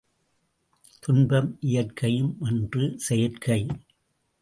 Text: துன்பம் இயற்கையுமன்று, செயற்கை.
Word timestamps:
துன்பம் 1.03 1.57
இயற்கையுமன்று, 1.61 2.95
செயற்கை. 2.95 3.65